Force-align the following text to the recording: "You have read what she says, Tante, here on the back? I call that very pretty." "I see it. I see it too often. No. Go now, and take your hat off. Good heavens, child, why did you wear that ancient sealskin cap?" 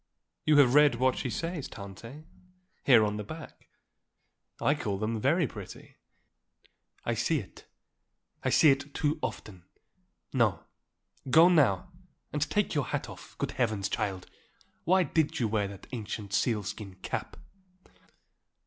"You 0.45 0.57
have 0.57 0.73
read 0.73 0.95
what 0.95 1.15
she 1.15 1.29
says, 1.29 1.67
Tante, 1.67 2.23
here 2.83 3.05
on 3.05 3.17
the 3.17 3.23
back? 3.23 3.67
I 4.59 4.73
call 4.73 4.97
that 4.97 5.19
very 5.19 5.45
pretty." 5.45 5.97
"I 7.05 7.13
see 7.13 7.37
it. 7.37 7.65
I 8.43 8.49
see 8.49 8.71
it 8.71 8.95
too 8.95 9.19
often. 9.21 9.63
No. 10.33 10.63
Go 11.29 11.49
now, 11.49 11.91
and 12.33 12.41
take 12.49 12.73
your 12.73 12.85
hat 12.85 13.09
off. 13.09 13.37
Good 13.37 13.51
heavens, 13.51 13.89
child, 13.89 14.25
why 14.85 15.03
did 15.03 15.39
you 15.39 15.47
wear 15.47 15.67
that 15.67 15.85
ancient 15.91 16.33
sealskin 16.33 16.95
cap?" 17.03 17.37